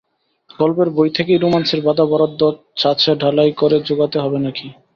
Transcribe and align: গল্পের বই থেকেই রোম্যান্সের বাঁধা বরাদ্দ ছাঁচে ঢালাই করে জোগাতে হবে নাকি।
গল্পের 0.59 0.89
বই 0.89 1.09
থেকেই 1.17 1.39
রোম্যান্সের 1.39 1.81
বাঁধা 1.83 2.05
বরাদ্দ 2.05 2.41
ছাঁচে 2.77 3.11
ঢালাই 3.21 3.51
করে 3.57 3.77
জোগাতে 3.87 4.17
হবে 4.19 4.37
নাকি। 4.45 4.67